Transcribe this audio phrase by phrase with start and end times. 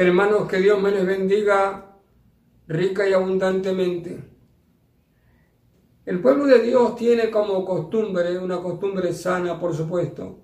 [0.00, 1.98] Hermanos, que Dios me les bendiga
[2.68, 4.22] rica y abundantemente.
[6.06, 10.38] El pueblo de Dios tiene como costumbre, una costumbre sana, por supuesto,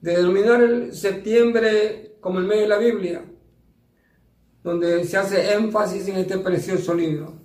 [0.00, 3.24] de denominar el septiembre como el mes de la Biblia,
[4.62, 7.40] donde se hace énfasis en este precioso libro.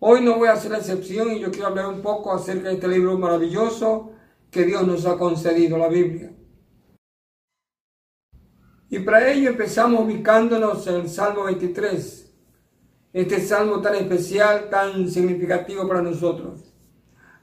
[0.00, 2.88] Hoy no voy a hacer excepción y yo quiero hablar un poco acerca de este
[2.88, 4.10] libro maravilloso
[4.50, 6.32] que Dios nos ha concedido, la Biblia.
[8.90, 12.32] Y para ello empezamos ubicándonos en el Salmo 23,
[13.12, 16.74] este salmo tan especial, tan significativo para nosotros.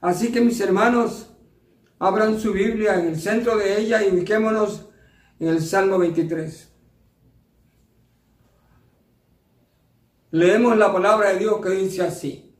[0.02, 1.30] Así que mis hermanos,
[1.98, 4.90] abran su Biblia en el centro de ella y ubiquémonos
[5.40, 6.70] en el Salmo 23.
[10.30, 12.54] Leemos la palabra de Dios que dice así.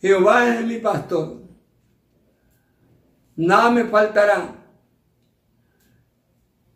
[0.00, 1.42] Jehová es mi pastor.
[3.36, 4.61] Nada me faltará.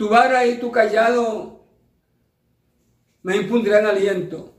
[0.00, 1.62] Tu vara y tu callado
[3.22, 4.56] me infundirán aliento.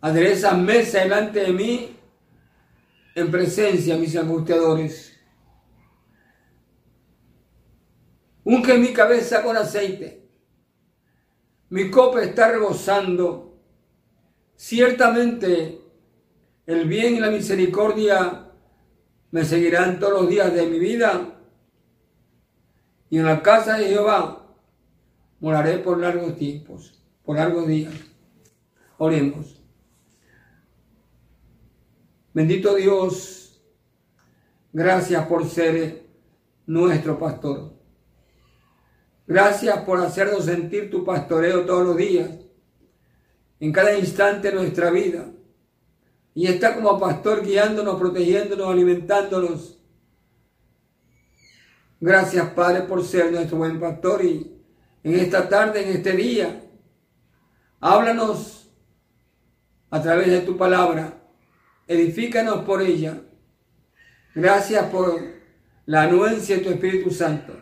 [0.00, 1.96] Aderezas mesa delante de mí
[3.16, 5.18] en presencia mis angustiadores.
[8.44, 10.28] Unge mi cabeza con aceite.
[11.68, 13.58] Mi copa está rebosando.
[14.54, 15.80] Ciertamente
[16.66, 18.48] el bien y la misericordia
[19.32, 21.35] me seguirán todos los días de mi vida
[23.10, 24.46] y en la casa de Jehová
[25.40, 27.94] moraré por largos tiempos, por largos días.
[28.98, 29.60] Oremos.
[32.32, 33.60] Bendito Dios,
[34.72, 36.06] gracias por ser
[36.66, 37.72] nuestro pastor.
[39.26, 42.30] Gracias por hacernos sentir tu pastoreo todos los días,
[43.58, 45.28] en cada instante de nuestra vida.
[46.34, 49.75] Y está como pastor guiándonos, protegiéndonos, alimentándonos
[52.00, 54.52] Gracias, Padre, por ser nuestro buen pastor y
[55.02, 56.62] en esta tarde, en este día,
[57.80, 58.70] háblanos
[59.90, 61.22] a través de tu palabra,
[61.86, 63.22] edifícanos por ella.
[64.34, 65.20] Gracias por
[65.86, 67.54] la anuencia de tu Espíritu Santo.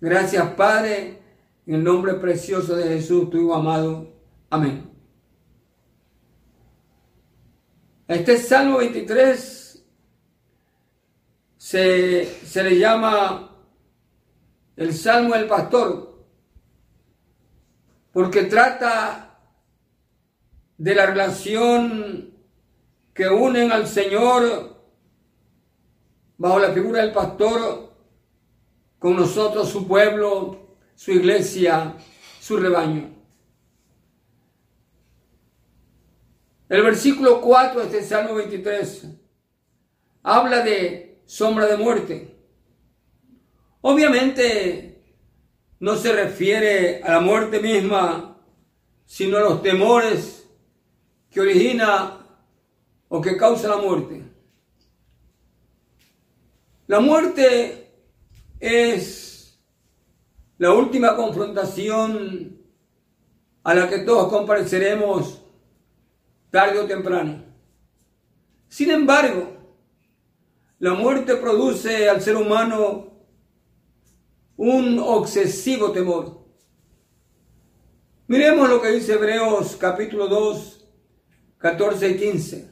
[0.00, 1.22] Gracias, Padre,
[1.66, 4.12] en el nombre precioso de Jesús, tu Hijo amado.
[4.48, 4.90] Amén.
[8.08, 9.84] Este Salmo 23
[11.58, 13.49] se, se le llama
[14.80, 16.24] el Salmo del Pastor,
[18.12, 19.38] porque trata
[20.78, 22.34] de la relación
[23.12, 24.82] que unen al Señor
[26.38, 27.94] bajo la figura del pastor
[28.98, 31.96] con nosotros, su pueblo, su iglesia,
[32.40, 33.10] su rebaño.
[36.70, 39.08] El versículo 4 de este Salmo 23
[40.22, 42.39] habla de sombra de muerte.
[43.82, 45.02] Obviamente
[45.78, 48.36] no se refiere a la muerte misma,
[49.06, 50.48] sino a los temores
[51.30, 52.18] que origina
[53.08, 54.22] o que causa la muerte.
[56.86, 57.92] La muerte
[58.58, 59.58] es
[60.58, 62.58] la última confrontación
[63.62, 65.40] a la que todos compareceremos
[66.50, 67.44] tarde o temprano.
[68.68, 69.56] Sin embargo,
[70.78, 73.09] la muerte produce al ser humano
[74.62, 76.38] un obsesivo temor.
[78.26, 80.86] Miremos lo que dice Hebreos capítulo 2,
[81.56, 82.70] 14 y 15.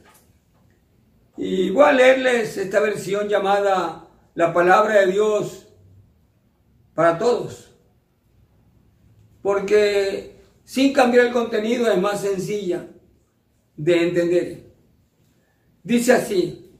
[1.37, 5.67] Y voy a leerles esta versión llamada La palabra de Dios
[6.93, 7.75] para todos.
[9.41, 12.85] Porque sin cambiar el contenido es más sencilla
[13.75, 14.63] de entender.
[15.81, 16.71] Dice así,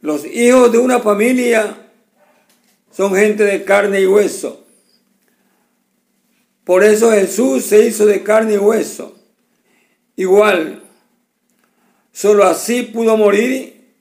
[0.00, 1.85] los hijos de una familia
[2.96, 4.64] son gente de carne y hueso.
[6.64, 9.14] Por eso Jesús se hizo de carne y hueso.
[10.16, 10.82] Igual,
[12.10, 13.92] solo así pudo morir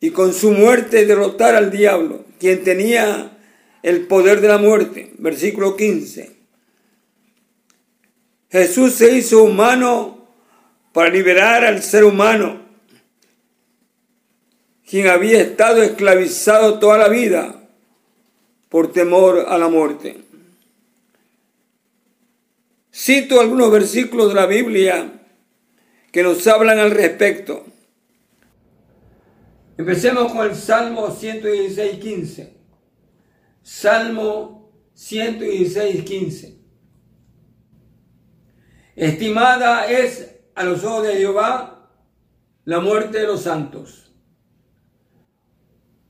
[0.00, 3.38] y con su muerte derrotar al diablo, quien tenía
[3.82, 5.14] el poder de la muerte.
[5.16, 6.30] Versículo 15.
[8.50, 10.28] Jesús se hizo humano
[10.92, 12.60] para liberar al ser humano,
[14.86, 17.57] quien había estado esclavizado toda la vida
[18.68, 20.24] por temor a la muerte.
[22.92, 25.22] Cito algunos versículos de la Biblia
[26.10, 27.64] que nos hablan al respecto.
[29.76, 32.56] Empecemos con el Salmo 116, 15.
[33.62, 36.58] Salmo 116, 15.
[38.96, 41.88] Estimada es a los ojos de Jehová
[42.64, 44.07] la muerte de los santos.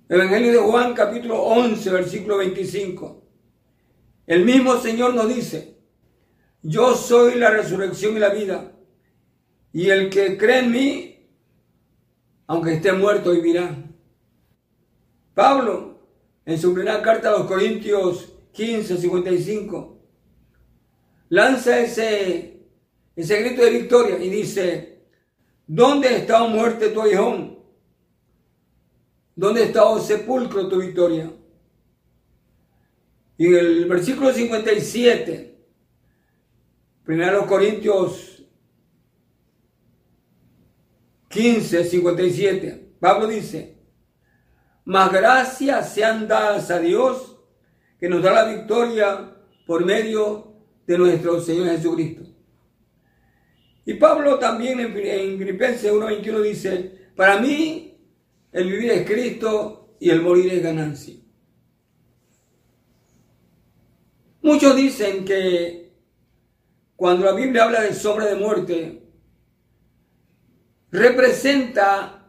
[0.08, 3.22] Evangelio de Juan capítulo 11 versículo 25.
[4.26, 5.76] El mismo Señor nos dice,
[6.62, 8.72] yo soy la resurrección y la vida,
[9.72, 11.28] y el que cree en mí,
[12.46, 13.76] aunque esté muerto, vivirá.
[15.34, 16.00] Pablo,
[16.46, 19.98] en su primera carta a los Corintios 15, 55,
[21.28, 22.58] lanza ese
[23.14, 25.02] ese grito de victoria y dice,
[25.66, 27.57] ¿dónde está muerte tu aguijón?
[29.38, 31.30] ¿Dónde está o sepulcro tu victoria?
[33.36, 35.56] Y en el versículo 57,
[37.04, 38.44] primero Corintios
[41.28, 43.76] 15, 57, Pablo dice,
[44.84, 47.36] más gracias sean dadas a Dios
[48.00, 49.36] que nos da la victoria
[49.68, 50.52] por medio
[50.84, 52.24] de nuestro Señor Jesucristo.
[53.84, 57.87] Y Pablo también en, en Filipenses 1.21 dice, para mí
[58.52, 61.14] el vivir es Cristo y el morir es ganancia.
[64.42, 65.92] Muchos dicen que
[66.96, 69.02] cuando la Biblia habla de sombra de muerte,
[70.90, 72.26] representa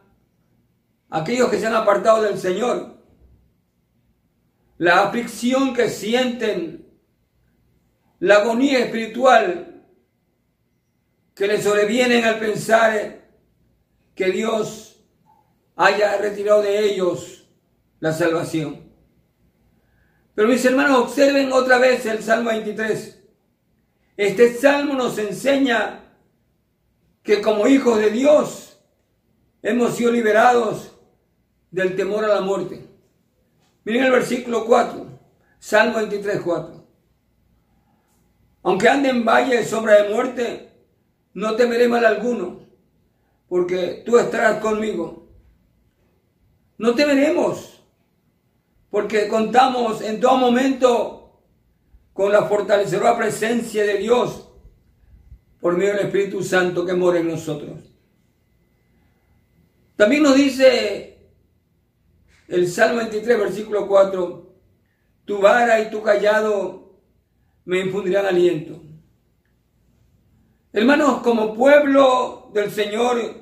[1.09, 2.97] a aquellos que se han apartado del Señor,
[4.77, 6.87] la aflicción que sienten,
[8.19, 9.85] la agonía espiritual
[11.33, 13.29] que le sobrevienen al pensar
[14.13, 14.88] que Dios
[15.79, 17.47] haya retirado de ellos
[18.01, 18.91] la salvación.
[20.35, 23.23] Pero mis hermanos, observen otra vez el Salmo 23.
[24.17, 26.03] Este salmo nos enseña
[27.23, 28.77] que como hijos de Dios
[29.61, 30.97] hemos sido liberados
[31.71, 32.85] del temor a la muerte.
[33.85, 35.07] Miren el versículo 4,
[35.59, 36.87] Salmo 23, 4.
[38.63, 40.71] Aunque ande en valle de sombra de muerte,
[41.33, 42.67] no temeré mal alguno,
[43.47, 45.28] porque tú estarás conmigo.
[46.79, 47.83] No temeremos,
[48.89, 51.41] porque contamos en todo momento
[52.13, 54.49] con la fortalecedora presencia de Dios
[55.59, 57.81] por medio del Espíritu Santo que mora en nosotros.
[59.97, 61.17] También nos dice
[62.47, 64.53] el Salmo 23, versículo 4,
[65.25, 66.93] tu vara y tu callado
[67.65, 68.81] me infundirán aliento.
[70.71, 73.38] Hermanos, como pueblo del Señor,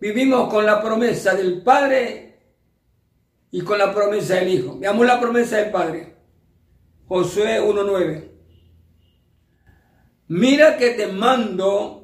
[0.00, 2.38] vivimos con la promesa del Padre
[3.50, 4.78] y con la promesa del Hijo.
[4.78, 6.16] Veamos la promesa del Padre.
[7.06, 8.30] Josué 1.9.
[10.28, 12.00] Mira que te mando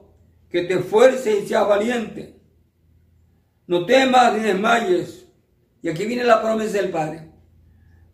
[0.51, 2.41] que te fuerces y seas valiente.
[3.67, 5.27] No temas ni desmayes.
[5.83, 7.31] Y aquí viene la promesa del Padre.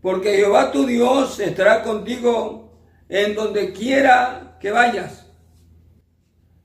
[0.01, 5.27] Porque Jehová tu Dios estará contigo en donde quiera que vayas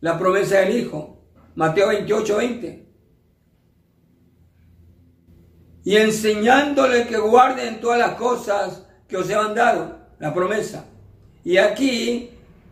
[0.02, 1.24] la promesa del Hijo.
[1.56, 2.87] Mateo 28, 20.
[5.88, 10.84] Y enseñándole que guarden todas las cosas que os he mandado, la promesa.
[11.46, 12.32] Y aquí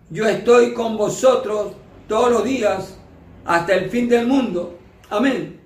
[0.10, 1.76] yo estoy con vosotros
[2.10, 2.98] todos los días
[3.46, 4.78] hasta el fin del mundo.
[5.10, 5.62] Amén.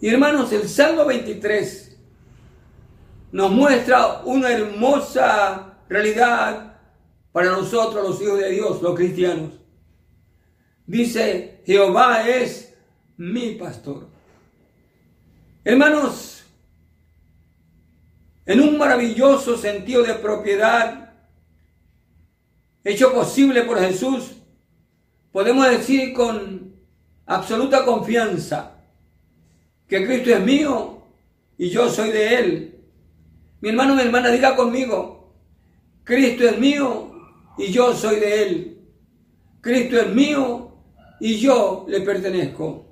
[0.00, 1.98] Y hermanos, el Salmo 23
[3.32, 6.78] nos muestra una hermosa realidad
[7.32, 9.50] para nosotros los hijos de Dios, los cristianos.
[10.86, 12.72] Dice, Jehová es
[13.16, 14.16] mi pastor.
[15.68, 16.44] Hermanos,
[18.46, 21.12] en un maravilloso sentido de propiedad
[22.82, 24.30] hecho posible por Jesús,
[25.30, 26.72] podemos decir con
[27.26, 28.78] absoluta confianza
[29.86, 31.02] que Cristo es mío
[31.58, 32.80] y yo soy de Él.
[33.60, 35.34] Mi hermano, mi hermana, diga conmigo,
[36.02, 37.12] Cristo es mío
[37.58, 38.78] y yo soy de Él.
[39.60, 40.72] Cristo es mío
[41.20, 42.87] y yo le pertenezco.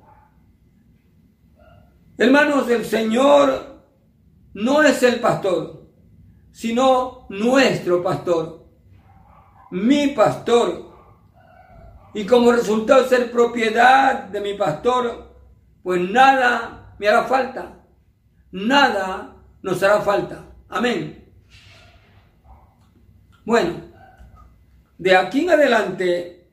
[2.18, 3.82] Hermanos, el Señor
[4.54, 5.86] no es el pastor,
[6.50, 8.66] sino nuestro pastor,
[9.70, 10.86] mi pastor.
[12.14, 15.36] Y como resultado de ser propiedad de mi pastor,
[15.82, 17.84] pues nada me hará falta,
[18.50, 20.46] nada nos hará falta.
[20.70, 21.22] Amén.
[23.44, 23.74] Bueno,
[24.96, 26.48] de aquí en adelante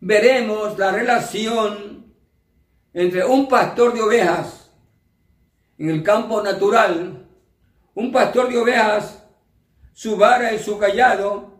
[0.00, 1.91] veremos la relación
[2.94, 4.70] entre un pastor de ovejas,
[5.78, 7.26] en el campo natural,
[7.94, 9.24] un pastor de ovejas,
[9.92, 11.52] su vara y su callado,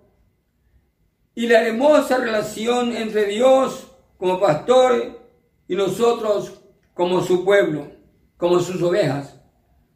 [1.35, 3.87] y la hermosa relación entre Dios
[4.19, 5.21] como pastor
[5.67, 6.61] y nosotros
[6.95, 7.91] como su pueblo,
[8.37, 9.41] como sus ovejas,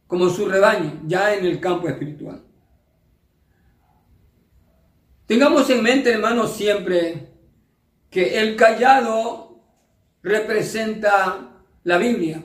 [0.06, 2.42] como su rebaño, ya en el campo espiritual.
[5.26, 7.28] Tengamos en mente, hermanos, siempre
[8.10, 9.45] que el callado
[10.26, 11.52] representa
[11.84, 12.42] la Biblia.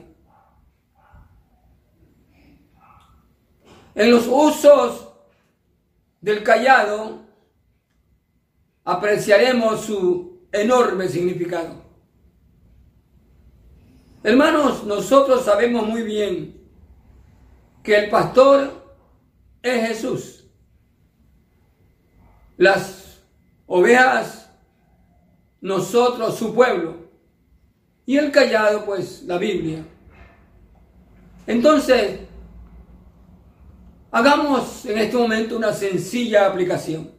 [3.96, 5.08] En los usos
[6.20, 7.26] del callado
[8.84, 11.82] apreciaremos su enorme significado.
[14.22, 16.62] Hermanos, nosotros sabemos muy bien
[17.82, 18.94] que el pastor
[19.60, 20.44] es Jesús.
[22.56, 23.24] Las
[23.66, 24.54] ovejas,
[25.60, 27.01] nosotros, su pueblo.
[28.04, 29.84] Y el callado, pues, la Biblia.
[31.46, 32.20] Entonces,
[34.10, 37.10] hagamos en este momento una sencilla aplicación.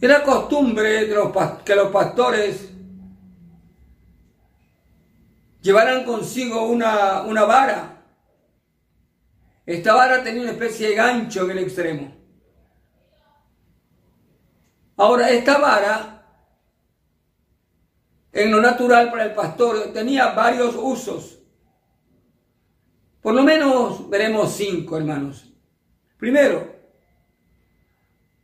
[0.00, 1.32] Era costumbre de los,
[1.64, 2.70] que los pastores
[5.60, 8.04] llevaran consigo una, una vara.
[9.66, 12.16] Esta vara tenía una especie de gancho en el extremo.
[14.96, 16.17] Ahora, esta vara,
[18.32, 21.38] en lo natural para el pastor, tenía varios usos.
[23.20, 25.52] Por lo menos veremos cinco, hermanos.
[26.18, 26.74] Primero,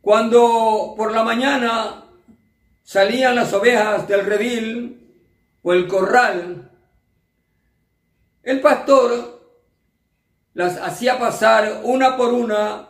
[0.01, 2.05] cuando por la mañana
[2.83, 5.23] salían las ovejas del redil
[5.63, 6.71] o el corral,
[8.43, 9.35] el pastor
[10.53, 12.89] las hacía pasar una por una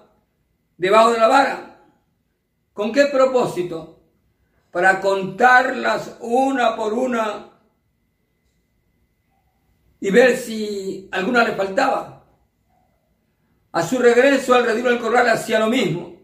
[0.78, 1.78] debajo de la vara.
[2.74, 3.95] ¿Con qué propósito?
[4.76, 7.50] Para contarlas una por una
[10.02, 12.26] y ver si alguna le faltaba.
[13.72, 16.20] A su regreso al redil del corral hacía lo mismo.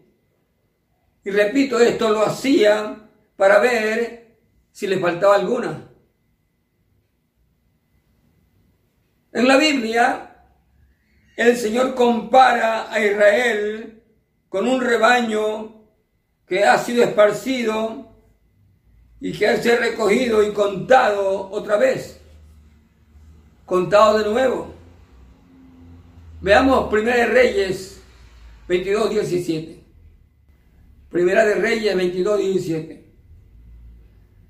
[1.24, 4.36] Y repito, esto lo hacía para ver
[4.70, 5.88] si le faltaba alguna.
[9.32, 10.44] En la Biblia,
[11.38, 14.02] el Señor compara a Israel
[14.50, 15.86] con un rebaño
[16.46, 18.11] que ha sido esparcido
[19.22, 22.20] y que ha sido recogido y contado otra vez,
[23.64, 24.74] contado de nuevo.
[26.40, 28.02] Veamos Primera de Reyes
[28.66, 29.80] 22, 17.
[31.08, 33.12] Primera de Reyes 22, 17.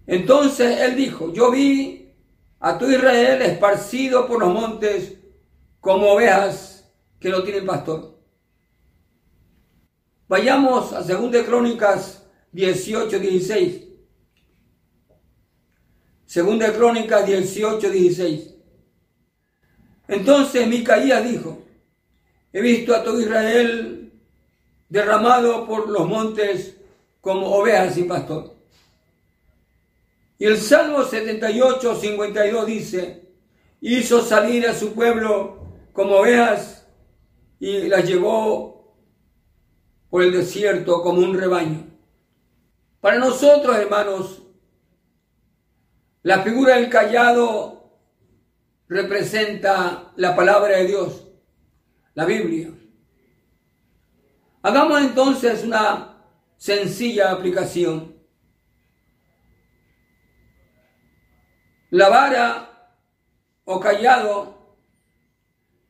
[0.07, 2.11] Entonces él dijo, yo vi
[2.59, 5.19] a tu Israel esparcido por los montes
[5.81, 8.19] como ovejas que no tienen pastor.
[10.29, 13.92] Vayamos a 2 Crónicas 18, 16.
[16.33, 18.55] Segunda Crónicas 18, 16.
[20.09, 21.63] Entonces Micaías dijo,
[22.55, 24.11] he visto a todo Israel
[24.89, 26.79] derramado por los montes
[27.21, 28.55] como ovejas sin pastor.
[30.39, 33.29] Y el Salmo 78, 52 dice,
[33.83, 36.87] hizo salir a su pueblo como ovejas
[37.61, 38.97] y las llevó
[40.09, 41.89] por el desierto como un rebaño.
[43.03, 44.42] Para nosotros, hermanos,
[46.23, 47.99] la figura del callado
[48.89, 51.29] representa la palabra de Dios,
[52.15, 52.71] la Biblia.
[54.63, 56.25] Hagamos entonces una
[56.57, 58.17] sencilla aplicación.
[61.91, 62.95] La vara
[63.65, 64.77] o callado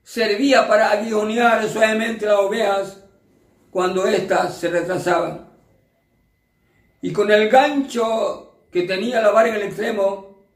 [0.03, 3.05] servía para aguijonear suavemente las ovejas
[3.71, 5.51] cuando éstas se retrasaban.
[7.03, 10.47] Y con el gancho que tenía la vara en el extremo,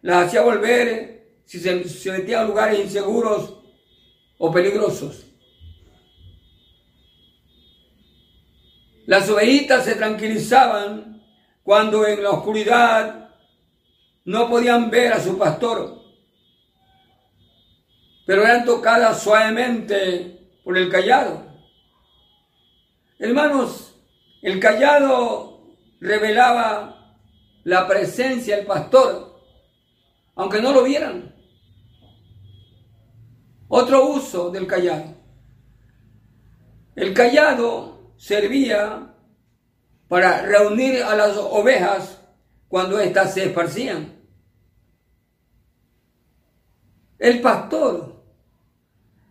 [0.00, 3.58] las hacía volver si se, se metían a lugares inseguros
[4.38, 5.26] o peligrosos.
[9.06, 11.22] Las ovejitas se tranquilizaban
[11.62, 13.30] cuando en la oscuridad
[14.24, 16.00] no podían ver a su pastor,
[18.24, 21.44] pero eran tocadas suavemente por el callado.
[23.18, 23.94] Hermanos,
[24.42, 27.03] el callado revelaba
[27.64, 29.40] la presencia del pastor,
[30.36, 31.34] aunque no lo vieran.
[33.68, 35.14] Otro uso del callado.
[36.94, 39.14] El callado servía
[40.08, 42.20] para reunir a las ovejas
[42.68, 44.14] cuando éstas se esparcían.
[47.18, 48.22] El pastor,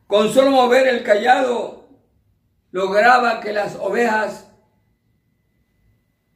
[0.08, 1.88] con solo mover el callado,
[2.72, 4.50] lograba que las ovejas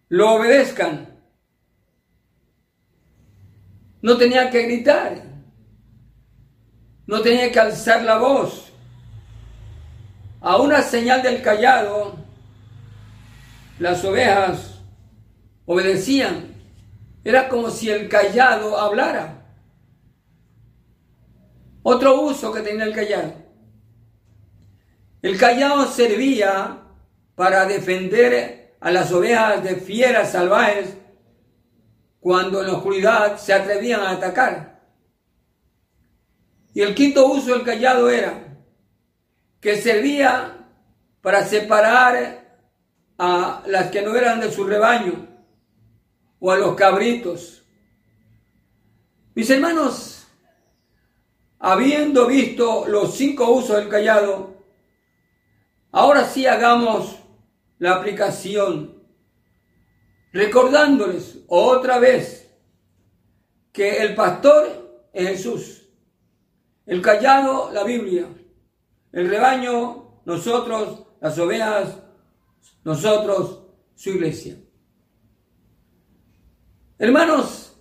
[0.09, 1.16] lo obedezcan.
[4.01, 5.23] No tenía que gritar.
[7.07, 8.71] no tenía que alzar la voz.
[10.41, 12.17] A una señal del callado,
[13.79, 14.81] las ovejas
[15.65, 16.53] obedecían.
[17.23, 19.45] Era como si el callado hablara.
[21.81, 23.33] Otro uso que tenía el callado.
[25.21, 26.79] El callado servía
[27.35, 30.95] para defender a las ovejas de fieras salvajes
[32.27, 34.81] cuando en la oscuridad se atrevían a atacar.
[36.73, 38.65] Y el quinto uso del callado era
[39.61, 40.67] que servía
[41.21, 42.59] para separar
[43.17, 45.25] a las que no eran de su rebaño
[46.39, 47.63] o a los cabritos.
[49.33, 50.27] Mis hermanos,
[51.59, 54.53] habiendo visto los cinco usos del callado,
[55.93, 57.19] ahora sí hagamos
[57.79, 58.96] la aplicación
[60.37, 62.47] recordándoles otra vez
[63.71, 65.89] que el pastor es Jesús,
[66.85, 68.27] el callado la Biblia,
[69.13, 71.97] el rebaño nosotros, las ovejas,
[72.83, 73.63] nosotros,
[73.95, 74.59] su iglesia.
[76.99, 77.75] Hermanos,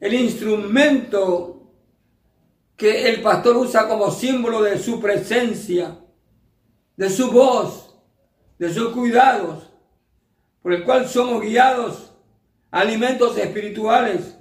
[0.00, 1.74] el instrumento
[2.74, 5.98] que el pastor usa como símbolo de su presencia,
[6.96, 7.94] de su voz,
[8.58, 9.67] de sus cuidados,
[10.62, 12.12] por el cual somos guiados
[12.70, 14.38] alimentos espirituales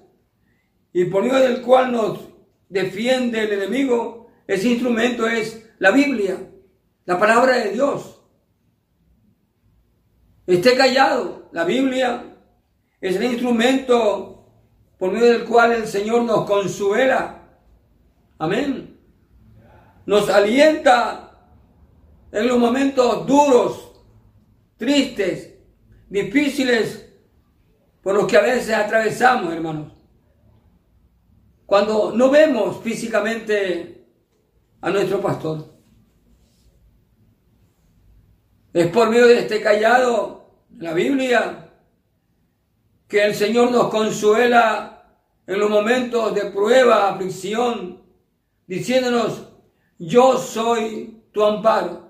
[0.93, 2.19] y por medio del cual nos
[2.69, 6.38] defiende el enemigo, ese instrumento es la Biblia,
[7.05, 8.21] la palabra de Dios.
[10.45, 12.24] Esté callado, la Biblia
[13.01, 14.45] es el instrumento
[14.97, 17.43] por medio del cual el Señor nos consuela.
[18.39, 18.97] Amén.
[20.05, 21.27] Nos alienta
[22.32, 23.91] en los momentos duros,
[24.77, 25.46] tristes,
[26.10, 27.10] difíciles
[28.02, 29.91] por los que a veces atravesamos, hermanos.
[31.65, 34.06] Cuando no vemos físicamente
[34.80, 35.65] a nuestro pastor.
[38.74, 41.72] Es por medio de este callado, la Biblia,
[43.08, 48.02] que el Señor nos consuela en los momentos de prueba, aflicción,
[48.67, 49.50] diciéndonos,
[49.98, 52.08] yo soy tu amparo,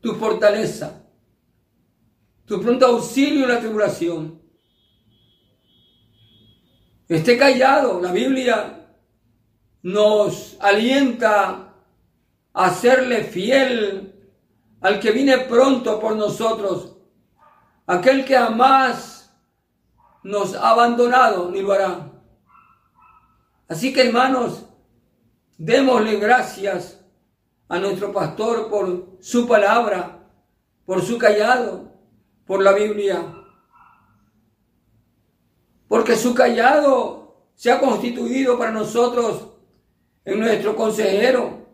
[0.00, 0.99] tu fortaleza
[2.50, 4.42] tu pronto auxilio en la tribulación.
[7.08, 8.88] Esté callado, la Biblia
[9.84, 11.76] nos alienta
[12.52, 14.32] a serle fiel
[14.80, 16.96] al que viene pronto por nosotros,
[17.86, 19.32] aquel que jamás
[20.24, 22.10] nos ha abandonado ni lo hará.
[23.68, 24.66] Así que hermanos,
[25.56, 27.00] démosle gracias
[27.68, 30.26] a nuestro pastor por su palabra,
[30.84, 31.89] por su callado,
[32.50, 33.32] por la Biblia.
[35.86, 39.52] Porque su callado se ha constituido para nosotros
[40.24, 41.64] en nuestro consejero,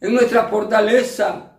[0.00, 1.56] en nuestra fortaleza.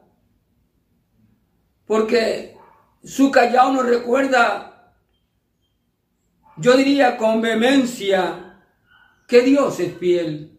[1.85, 2.55] Porque
[3.03, 4.93] su callado nos recuerda,
[6.55, 8.63] yo diría con vehemencia,
[9.27, 10.57] que Dios es fiel.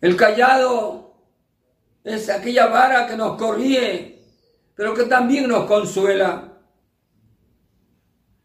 [0.00, 1.14] El callado
[2.02, 4.13] es aquella vara que nos corríe
[4.74, 6.52] pero que también nos consuela.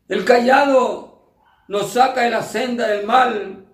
[0.07, 1.33] El callado
[1.67, 3.65] nos saca de la senda del mal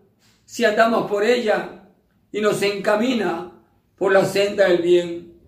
[0.45, 1.89] si andamos por ella
[2.31, 3.51] y nos encamina
[3.95, 5.39] por la senda del bien.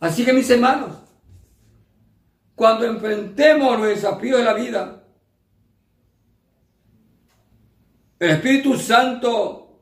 [0.00, 0.96] Así que mis hermanos,
[2.54, 5.04] cuando enfrentemos los desafíos de la vida,
[8.18, 9.80] el Espíritu Santo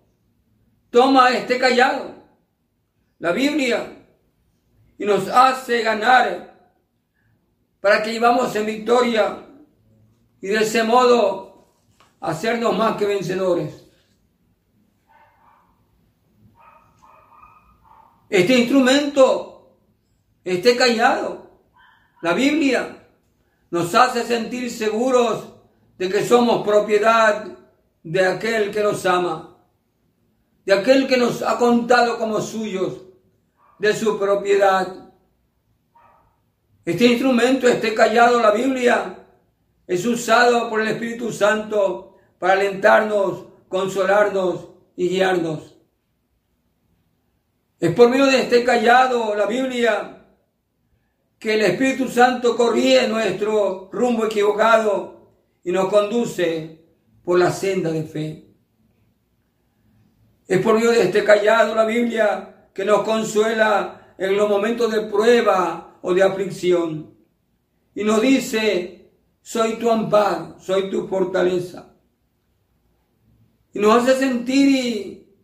[0.91, 2.15] toma este callado,
[3.19, 4.06] la Biblia,
[4.99, 6.71] y nos hace ganar
[7.81, 9.47] para que vivamos en victoria
[10.41, 11.75] y de ese modo
[12.21, 13.85] hacernos más que vencedores.
[18.29, 19.77] Este instrumento
[20.43, 21.61] esté callado.
[22.23, 23.07] La Biblia
[23.71, 25.53] nos hace sentir seguros
[25.99, 27.47] de que somos propiedad
[28.03, 29.57] de aquel que nos ama,
[30.65, 33.06] de aquel que nos ha contado como suyos
[33.79, 35.11] de su propiedad.
[36.85, 39.27] Este instrumento, este callado, la Biblia,
[39.87, 45.77] es usado por el Espíritu Santo para alentarnos, consolarnos y guiarnos.
[47.79, 50.25] Es por medio de este callado, la Biblia,
[51.39, 56.81] que el Espíritu Santo corríe nuestro rumbo equivocado y nos conduce
[57.23, 58.47] por la senda de fe.
[60.49, 65.01] Es por medio de este callado, la Biblia, que nos consuela en los momentos de
[65.01, 67.17] prueba o de aflicción.
[67.95, 71.95] Y nos dice, soy tu amparo, soy tu fortaleza.
[73.73, 75.35] y nos hace sentir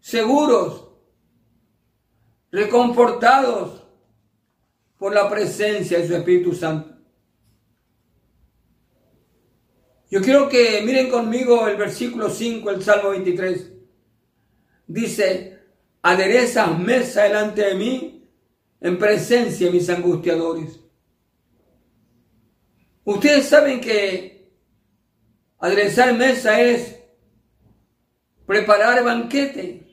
[0.00, 0.88] seguros,
[2.50, 3.84] reconfortados
[4.96, 6.96] por la presencia de su Espíritu Santo.
[10.10, 13.72] Yo quiero que miren conmigo el versículo 5, el Salmo 23.
[14.86, 15.57] Dice,
[16.02, 18.30] aderezas mesa delante de mí
[18.80, 20.80] en presencia de mis angustiadores.
[23.04, 24.52] Ustedes saben que
[25.58, 26.98] aderezar mesa es
[28.46, 29.86] preparar banquete.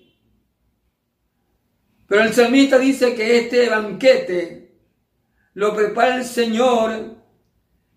[2.07, 4.79] Pero el salmista dice que este banquete
[5.53, 7.15] lo prepara el Señor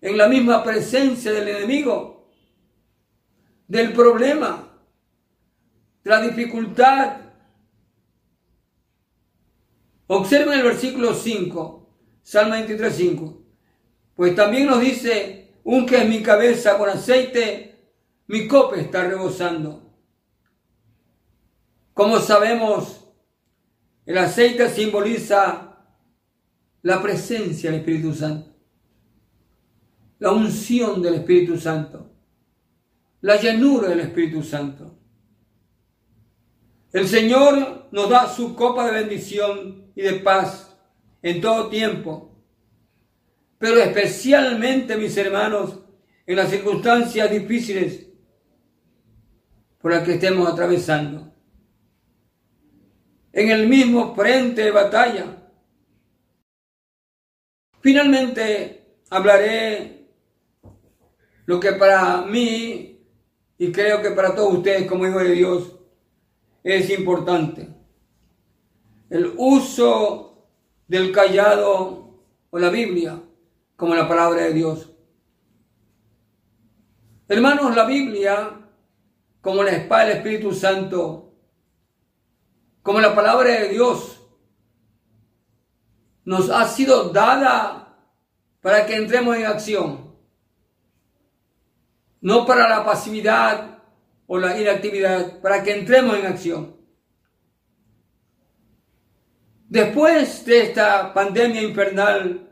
[0.01, 2.31] en la misma presencia del enemigo,
[3.67, 4.73] del problema,
[6.03, 7.28] de la dificultad.
[10.11, 11.87] Observen el versículo 5,
[12.23, 13.43] Salmo 23, 5.
[14.15, 17.93] Pues también nos dice, un que es mi cabeza con aceite,
[18.25, 19.93] mi copa está rebosando.
[21.93, 23.07] Como sabemos,
[24.03, 25.77] el aceite simboliza
[26.81, 28.55] la presencia del Espíritu Santo,
[30.17, 32.09] la unción del Espíritu Santo,
[33.21, 34.97] la llanura del Espíritu Santo.
[36.93, 40.73] El Señor nos da su copa de bendición y de paz
[41.21, 42.33] en todo tiempo,
[43.57, 45.77] pero especialmente, mis hermanos,
[46.25, 48.07] en las circunstancias difíciles
[49.77, 51.33] por las que estemos atravesando.
[53.33, 55.51] En el mismo frente de batalla.
[57.81, 60.07] Finalmente hablaré
[61.45, 63.05] lo que para mí
[63.57, 65.75] y creo que para todos ustedes como hijos de Dios
[66.63, 67.68] es importante.
[69.09, 70.47] El uso
[70.87, 72.19] del callado
[72.49, 73.21] o la Biblia
[73.75, 74.89] como la palabra de Dios.
[77.27, 78.59] Hermanos, la Biblia,
[79.39, 81.31] como la espada del Espíritu Santo,
[82.81, 84.19] como la palabra de Dios,
[86.25, 87.97] nos ha sido dada
[88.61, 90.15] para que entremos en acción,
[92.21, 93.77] no para la pasividad
[94.27, 96.78] o la inactividad, para que entremos en acción.
[99.69, 102.49] Después de esta pandemia infernal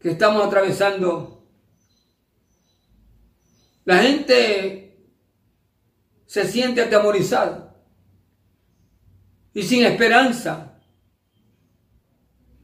[0.00, 1.46] que estamos atravesando,
[3.84, 5.08] la gente
[6.26, 7.76] se siente atemorizada
[9.54, 10.76] y sin esperanza.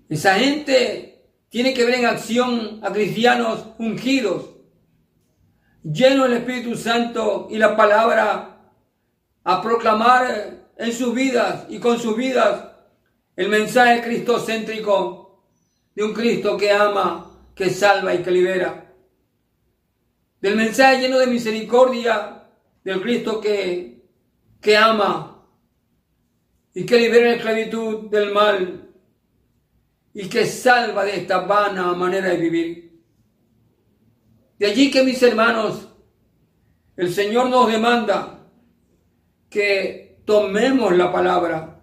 [0.09, 4.51] Esa gente tiene que ver en acción a cristianos ungidos
[5.85, 8.47] lleno del Espíritu Santo y la palabra,
[9.43, 12.70] a proclamar en sus vidas y con sus vidas
[13.37, 15.45] el mensaje cristocéntrico
[15.95, 18.95] de un Cristo que ama, que salva y que libera.
[20.41, 22.49] Del mensaje lleno de misericordia
[22.85, 24.03] del Cristo que,
[24.61, 25.47] que ama
[26.75, 28.89] y que libera la esclavitud del mal
[30.15, 33.03] y que salva de esta vana manera de vivir.
[34.59, 35.89] De allí que mis hermanos,
[36.97, 38.47] el Señor nos demanda
[39.49, 41.80] que tomemos la palabra.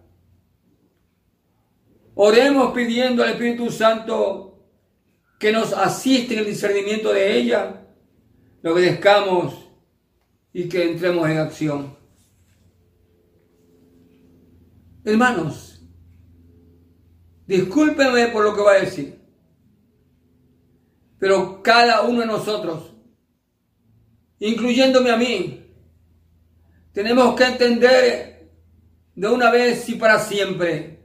[2.20, 4.66] Oremos pidiendo al Espíritu Santo
[5.40, 7.86] que nos asiste en el discernimiento de ella,
[8.64, 9.70] lo obedezcamos
[10.52, 11.96] y que entremos en acción.
[15.06, 15.80] Hermanos,
[17.46, 19.22] discúlpenme por lo que voy a decir.
[21.20, 22.96] Pero cada uno de nosotros,
[24.40, 25.72] incluyéndome a mí,
[26.94, 28.50] tenemos que entender
[29.14, 30.97] de una vez y para siempre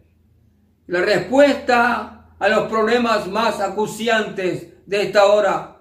[0.92, 5.78] la respuesta a los problemas más acuciantes de esta hora,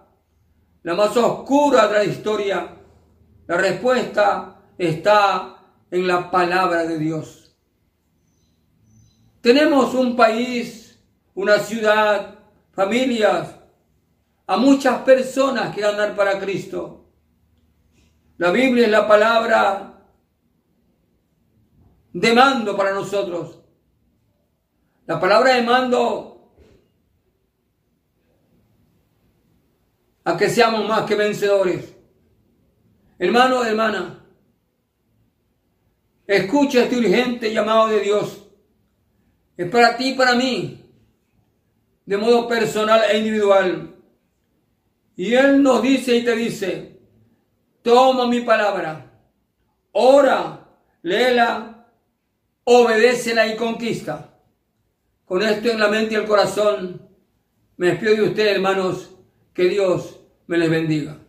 [0.84, 2.78] la más oscura de la historia.
[3.46, 5.58] La respuesta está
[5.92, 7.54] en la palabra de Dios.
[9.42, 10.98] Tenemos un país,
[11.34, 12.36] una ciudad,
[12.72, 13.54] familias,
[14.48, 17.10] a muchas personas que andar para Cristo.
[18.38, 20.06] La Biblia es la palabra
[22.14, 23.61] de mando para nosotros.
[25.06, 26.32] La palabra de mando
[30.24, 31.96] a que seamos más que vencedores.
[33.18, 34.26] Hermano, hermana,
[36.28, 38.48] escucha este urgente llamado de Dios.
[39.58, 40.84] Es para ti y para mí,
[42.06, 43.96] de modo personal e individual.
[45.16, 47.00] Y Él nos dice y te dice,
[47.82, 49.12] toma mi palabra,
[49.92, 50.68] ora,
[51.02, 51.88] léela,
[52.64, 54.31] obedécela y conquista.
[55.32, 57.02] Con esto en la mente y el corazón,
[57.78, 59.12] me despido de ustedes, hermanos,
[59.54, 61.20] que Dios me les bendiga.